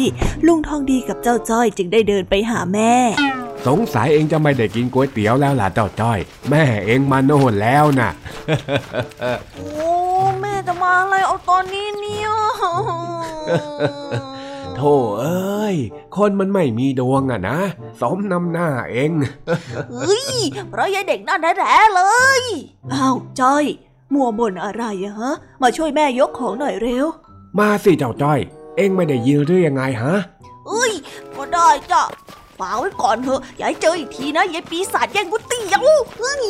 [0.47, 2.95] ลุงทองดีกับเจ้าจ้อยจึงได้เดินไปหาแม่
[3.67, 6.19] สงสัยเองจะไม่ได้กินก๋วยเตี๋ยวแล้วล่ะเจ้าจ้อย
[6.51, 8.11] แม่เองมาโน่นแล้วนะ
[9.57, 9.93] โอ้
[10.41, 12.29] แม่จะมาอะไรเอาตอนนี้เนี่ย
[14.79, 15.76] โธ่เอ้ย
[16.16, 17.59] คนมันไม่มีดวงอะนะ
[18.01, 19.11] สมน้ำหน้าเอง
[19.93, 20.39] เฮ้ย
[20.70, 22.03] เพราะยายเด็กนั่นแท้ๆเล
[22.41, 22.43] ย
[22.93, 23.64] อ้าวจ้อย
[24.14, 27.07] มัวบ่นอะไรอะฮะ มาช่วยแม่ยกของหน่อยเร็ว
[27.59, 28.41] มาสิเจ้าจ้อย
[28.76, 30.14] เองไม่ได้ยินหรือยังไงฮะ
[30.68, 30.93] เอ้ย
[31.35, 32.03] ก็ได้จ้ะ
[32.59, 35.83] ฝากไว้ก่อนเถอะอย่าให้เจออีกทีนะยายปีศาจแย่งก๋วยเตี๋ยว
[36.18, 36.45] เฮ้ย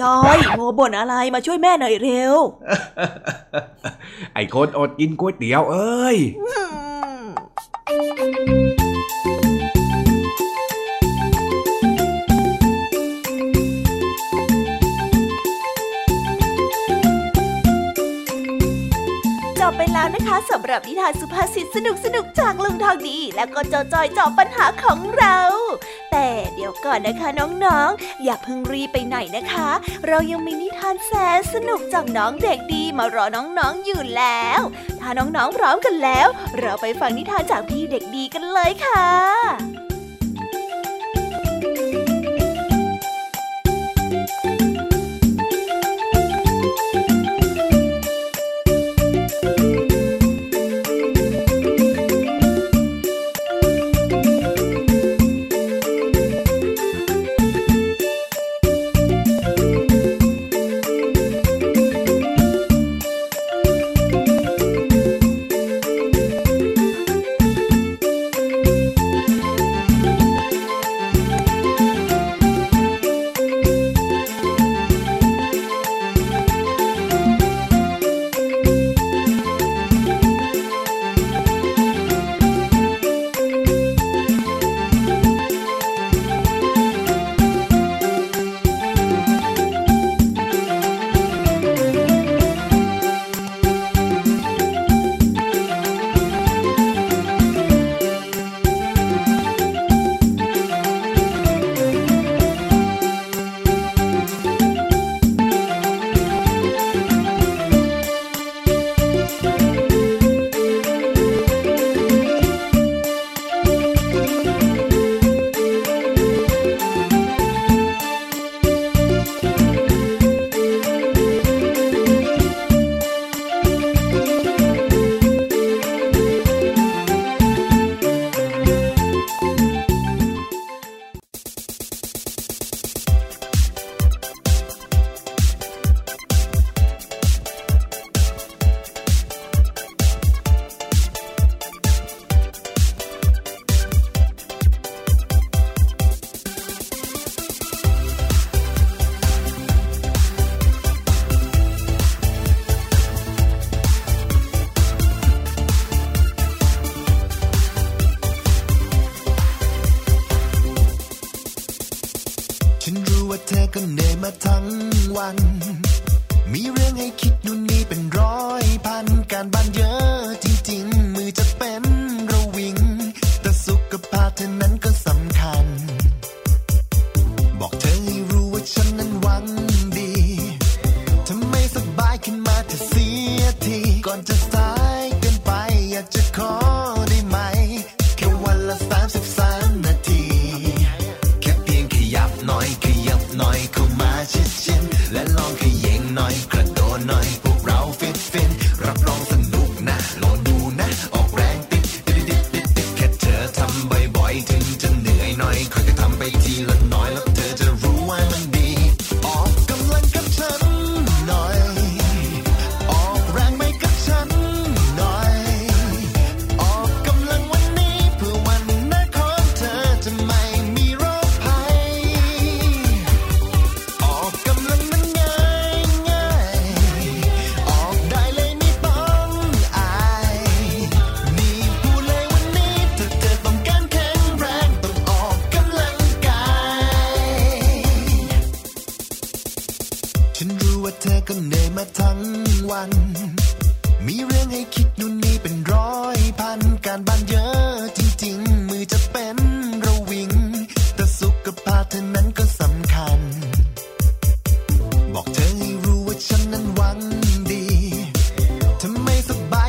[0.00, 2.36] จอยมัวบ่นอะไรมาช่วยแม่หน่อยเร็ว
[4.34, 6.16] ไอ้คนอดกินก๋วยเตี๋ยวเอ้ย
[7.90, 8.89] จ
[20.50, 25.38] สำหรับนิทานสุภาษิตสนุกสนุกจากลุงทองดี และก็เจ้าจอยจอบปัญหาของเรา
[26.12, 27.28] แต่เดี๋ยวก่อนนะคะ
[27.64, 29.68] น้องๆ อย่าเพิ่งรีไปไหนนะคะ
[30.06, 34.60] เรายังมีนิทานแสนสนุกจากน้องเด็กดีมารอน้องๆอยู่แล้ว
[35.00, 36.26] ถ้าน้องๆพร้อมกันแล้ว
[36.58, 39.89] เราไปฟังนิทานจากพี่เด็กดีกันเลยค่ะ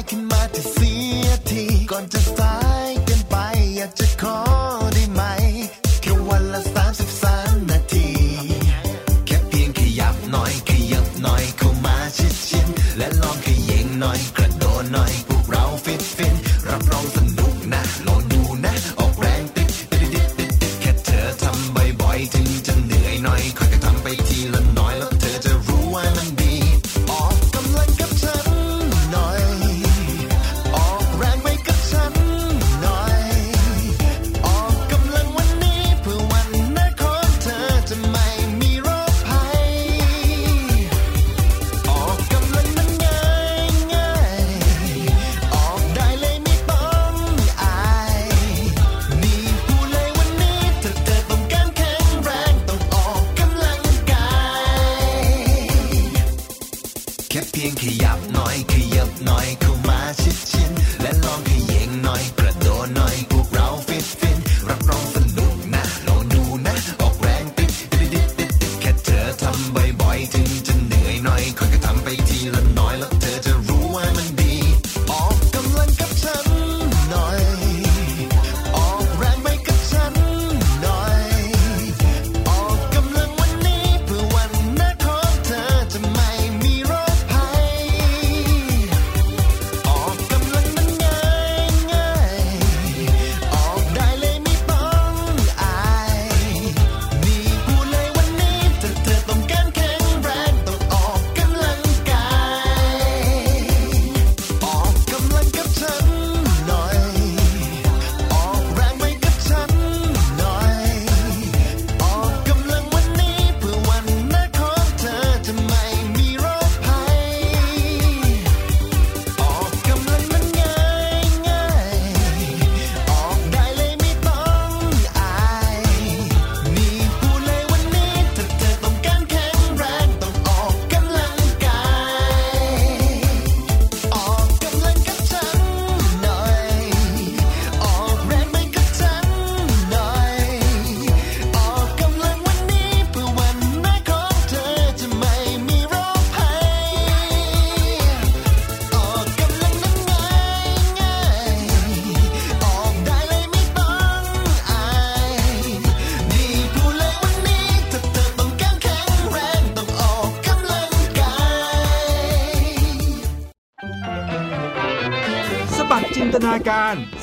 [0.02, 1.86] like in my society.
[1.86, 2.51] Gone to.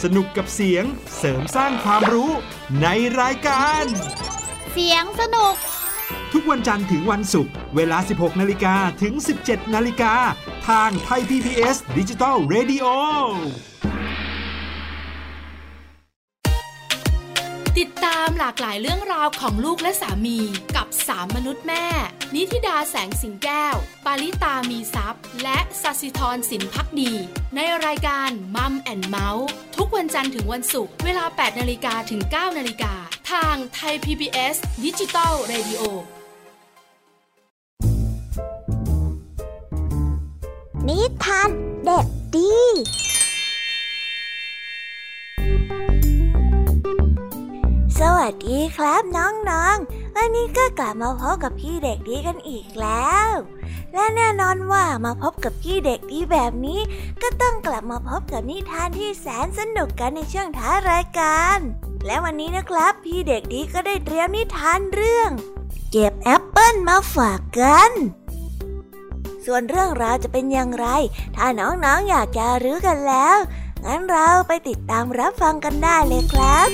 [0.02, 0.84] สนุกกับเสียง
[1.18, 2.30] เสริมสร้างความรู้
[2.82, 2.86] ใน
[3.20, 3.84] รายการ
[4.72, 5.54] เสียงสนุก
[6.32, 9.14] ทุกวันจันทร์ถึงวันศุกร์เวลา 16 นาฬิกาถึง
[9.44, 10.14] 17 นาฬิกา
[10.68, 12.86] ทางไทย PPS ดิจิทัล Radio
[17.78, 21.86] ติดตามหลากหลายเรื่องราวของลูกและสามีามนุษย์แม่
[22.34, 27.12] นิธิดาแสงสิงแก้ว ปาลิตามีซัพ์และสัสิธรสินพักดี
[27.56, 29.46] ในรายการ Mom and Mouth
[29.76, 32.94] ทุกวันจันทร์ถึงวันศุกร์เวลา 8นาฬิกาถึง 9นาฬิกา
[33.30, 35.82] ทางไทย PBS ดิจิตอลเรดิโอ
[40.88, 41.50] นิทาน
[41.84, 42.52] เด็กดี
[48.30, 53.28] สวัสดีครับน้องๆ วันนี้ก็กลับมาพบกับพี่เด็กดีกันอีกแล้ว
[53.94, 56.80] และแน่นอนว่ามาพบกับพี่เด็กดีแบบนี้
[57.22, 61.58] ก็ต้องกลับมาพบกับนิทานที่แสนสนุกกันในช่วงท้ารายการ
[62.06, 65.30] และวันนี้นะครับ พี่เด็กดีก็ได้เตรียมนิทานเรื่อง
[65.90, 67.90] เก็บแอปเปิลมาฝากกัน
[69.44, 70.86] ส่วนเรื่องราวจะเป็นอย่างไร
[71.36, 73.36] ถ้าน้องๆออยากจะรู้กันแล้ว
[73.84, 76.70] งั้นเราไปติดตามรับฟังกันได้เลยครับ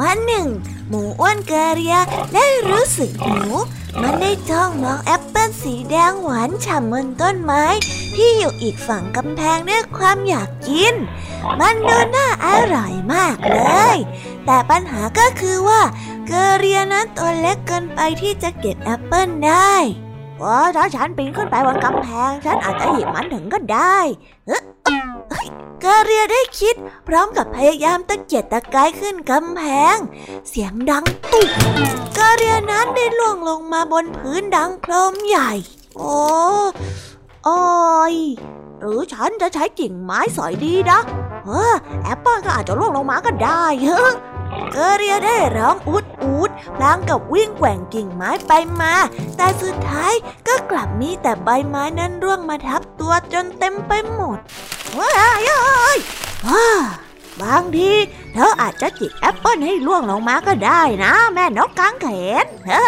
[0.00, 0.48] วันหนึ่ง
[0.88, 1.96] หมูอ้วนเกเรีย
[2.34, 3.52] ได้รู้สึกหิว
[4.02, 7.64] มันได้จ้องมองแอปเปิ้ลสีแดงหวานฉ่ำบนต้นไม้
[8.16, 10.94] ที่อยู่อีกฝั่งกำแพงด้วยความอยากกิน
[11.60, 13.58] มันดูน่าอร่อยมากเล
[13.94, 13.96] ย
[14.46, 15.82] แต่ปัญหาก็คือว่า
[16.26, 19.74] เกเรียนั้นตัวเล็กเกินไปที่จะเก็บแอปเปิ้ลได้
[20.42, 23.98] ว่าถ้าฉันปีนขึ้นไปบนกำแพง ฉันอาจจะหยิบมันถึงก็ได้
[24.46, 24.58] เฮ้
[25.78, 26.74] ยเกเรียได้คิด
[27.08, 29.62] พร้อมกับพยายามตะเกียกตะกายขึ้นกำแพ
[29.94, 29.96] ง
[30.48, 31.48] เสียงดังตุก
[32.14, 35.52] เกเรียนั้นได้ล่วงลงมาบนพื้นดังโครมใหญ่
[35.96, 36.16] โอ้
[37.44, 37.50] โอ
[38.12, 38.14] ย
[38.80, 40.98] หรือฉันจะใช้กิ่งไม้สอยดีนะ
[41.44, 44.04] เออแอปเปิลก็อาจจะล่วงลงมาก็ได้เฮ้
[44.72, 48.94] เกเรียได้ร้องอุดอุดพลางกับวิ่งแกว่งกิ่งไม้ไปมา
[49.36, 50.12] แต่สุดท้าย
[50.46, 54.38] ก็กลับมีแต่ใบไม้นั้นร่วงมาทับตัวจนเต็มไปหมด
[54.98, 55.50] ว้ายย
[56.48, 56.68] ว้า
[57.42, 57.92] บางที
[58.34, 62.06] เธออาจจะจิกแอปเปิลให้ร่วงลงมาก็ได้นะ แม่นกกางเข
[62.44, 62.82] นเฮ้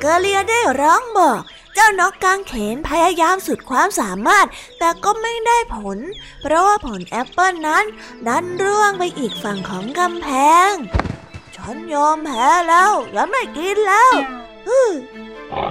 [0.00, 1.40] เกเรียได้ร้องบอก
[1.74, 4.46] เจ้านกกางเขนพยายามสุดความสามารถ
[4.78, 5.98] แต่ก็ไม่ได้ผล
[6.42, 7.84] เพราะว่าผลแอปเปิลนั้น
[8.26, 10.28] ดันร่วงไปอีกฝั่งของกำแพ
[10.70, 10.72] ง
[11.56, 14.12] ฉันยอมแพ้แล้วฉันไม่กินแล้ว
[14.66, 14.80] ฮึ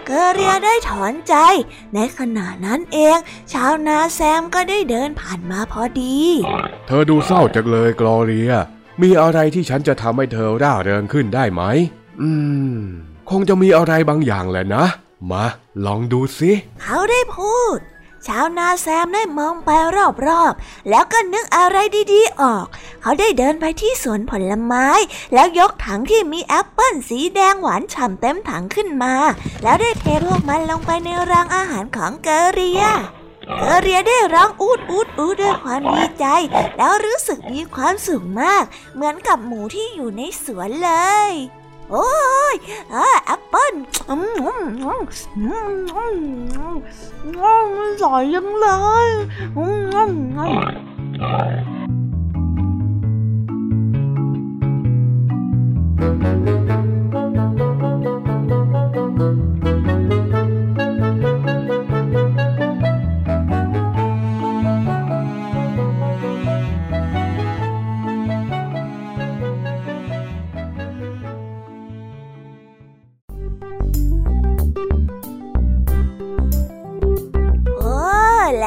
[0.05, 1.35] เกเรียได้ถอนใจ
[1.95, 3.17] ในขณะนั้นเอง
[3.53, 6.17] ชาวนาแซมก็ได้เดินผ่านมาพอดี
[6.87, 8.51] เธอดูเศร้าจังเลยกลอเรีย
[9.01, 11.61] มีอะไรที่ฉันจะทำให้เธอร่าเริงขึ้นได้ไหม
[12.21, 12.29] อื
[12.75, 12.77] ม
[13.29, 14.85] คงจะมีอะไรบางอย่างแหละนะ
[15.29, 15.43] มา
[15.85, 16.51] ลองดูสิ
[16.81, 17.77] เขาได้พูด
[18.27, 19.69] ชาวนาแซมได้มองไป
[20.27, 21.77] รอบๆ แล้วก็นึกอะไร
[22.13, 22.65] ดีๆออก
[23.01, 24.87] เขาได้เดินไปที่สวนผลไม้
[25.33, 29.13] แล้วยกถังที่มีแอปเปิ้ลสีแดงหวานฉ่ำเต็มถังขึ้นมา
[29.63, 32.83] แล้วได้เทพวกมันลงไปในรางอาหารของเกเรีย
[33.59, 36.25] เกเรียได้ร้องอูดอูดอูดด้วยความดีใจ
[36.77, 38.63] แล้วรู้สึกมีความสุขมาก
[38.93, 40.91] เหมือนกับหมูที่อยู่ในสวนเล
[41.29, 41.31] ย
[41.91, 42.09] โอ้
[42.53, 42.55] ย
[42.93, 43.51] อ่าแอปเ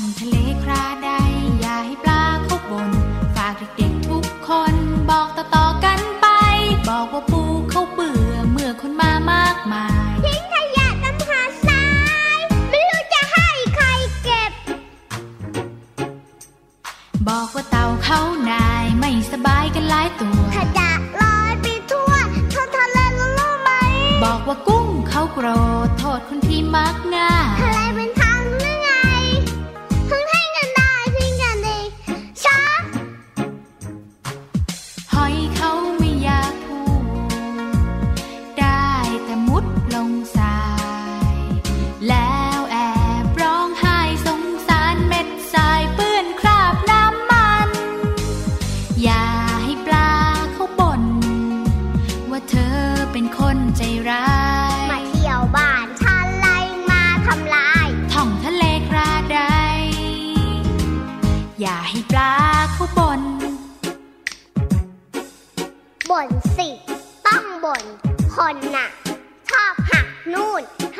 [0.00, 1.09] องทะเลคราด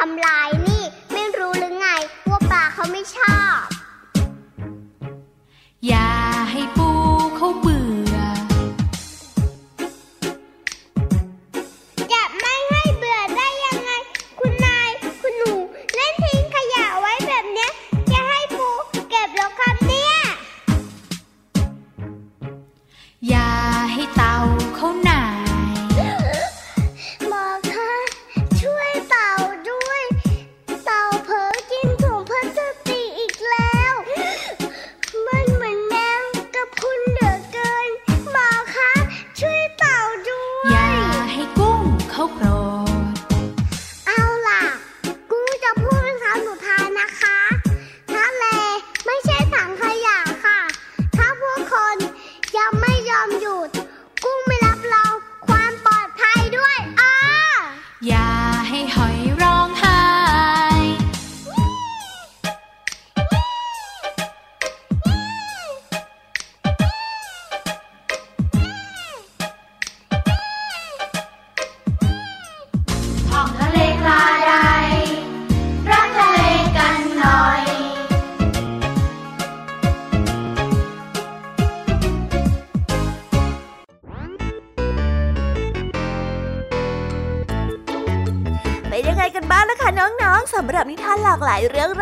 [0.05, 0.83] ทำลายนี่
[1.13, 1.87] ไม่รู้หรือไง
[2.31, 3.40] ว่าปลาเขาไม่ชอบ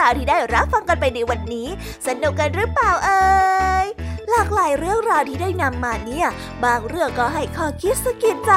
[0.08, 1.68] ายเรื่องราวที่ได้รับฟังกันไปในวันนี้
[2.06, 3.22] สนุกกันหรือเปล่าเอ่
[3.84, 3.86] ย
[4.30, 6.28] หลากหลายเรื่องราวที่ได้นำมาเนี่ย
[6.64, 8.52] บางเรื่องก็ให้ข้อคิดสะกิดใจ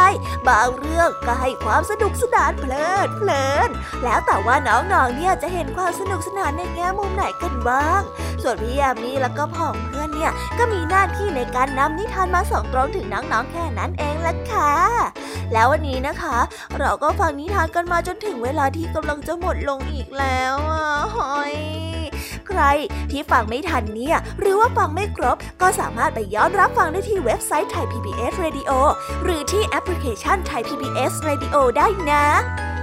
[0.50, 3.70] บางเรื่องก็ให้ความสนุกสนานเพลิดเพลิน
[4.04, 8.02] แล้วแต่ว่าน้องๆเนี่ยจะเห็นความสนุกสนานในแง่มุมไหนกันบ้าง
[8.44, 14.74] ส่วนพี่ยามีแล้วก็พ่องเพื่อนเนี่ยก็มีหน้าที่ในการนำนิทานมาส่งตรงถึงน้องๆแค่นั้นเองละค่ะ
[15.54, 16.38] แล้ววันนี้นะคะ
[16.80, 20.86] เราก็ฟังนิทานกันมาจนถึงเวลาที่กำลังจะหมดลงอีกแล้วอะ
[21.16, 21.56] หอย
[22.48, 22.62] ใคร
[23.12, 28.72] ที่ฟังไม่ทันเนี่ย หรือว่าฟังไม่ครบ ก็สามารถไปย้อนรับฟังได้ที่เว็บไซต์ไทย PBS Radio
[29.24, 32.26] หรือที่แอปพลิเคชันไทย PBS Radio ได้นะ